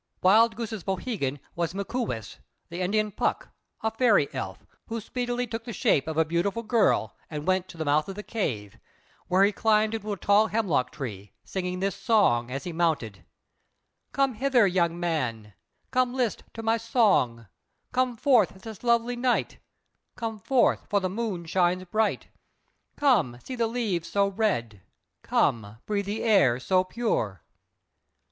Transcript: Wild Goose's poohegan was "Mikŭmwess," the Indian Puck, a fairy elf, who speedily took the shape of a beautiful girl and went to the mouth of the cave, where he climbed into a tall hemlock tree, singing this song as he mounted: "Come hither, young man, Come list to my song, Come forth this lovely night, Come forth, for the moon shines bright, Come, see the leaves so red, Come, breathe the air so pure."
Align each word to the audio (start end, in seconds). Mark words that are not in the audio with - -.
Wild 0.23 0.55
Goose's 0.55 0.83
poohegan 0.83 1.39
was 1.55 1.75
"Mikŭmwess," 1.75 2.37
the 2.69 2.81
Indian 2.81 3.11
Puck, 3.11 3.49
a 3.81 3.91
fairy 3.91 4.33
elf, 4.33 4.65
who 4.87 4.99
speedily 4.99 5.45
took 5.45 5.63
the 5.63 5.73
shape 5.73 6.07
of 6.07 6.17
a 6.17 6.25
beautiful 6.25 6.63
girl 6.63 7.15
and 7.29 7.45
went 7.45 7.67
to 7.67 7.77
the 7.77 7.85
mouth 7.85 8.09
of 8.09 8.15
the 8.15 8.23
cave, 8.23 8.79
where 9.27 9.43
he 9.43 9.51
climbed 9.51 9.93
into 9.93 10.11
a 10.11 10.17
tall 10.17 10.47
hemlock 10.47 10.89
tree, 10.91 11.33
singing 11.43 11.81
this 11.81 11.95
song 11.95 12.49
as 12.49 12.63
he 12.63 12.73
mounted: 12.73 13.23
"Come 14.11 14.33
hither, 14.33 14.65
young 14.65 14.99
man, 14.99 15.53
Come 15.91 16.15
list 16.15 16.45
to 16.55 16.63
my 16.63 16.77
song, 16.77 17.45
Come 17.91 18.17
forth 18.17 18.63
this 18.63 18.81
lovely 18.83 19.15
night, 19.15 19.59
Come 20.15 20.39
forth, 20.39 20.87
for 20.89 20.99
the 20.99 21.09
moon 21.11 21.45
shines 21.45 21.83
bright, 21.83 22.27
Come, 22.95 23.37
see 23.43 23.53
the 23.55 23.67
leaves 23.67 24.09
so 24.09 24.29
red, 24.29 24.81
Come, 25.21 25.77
breathe 25.85 26.07
the 26.07 26.23
air 26.23 26.59
so 26.59 26.83
pure." 26.83 27.43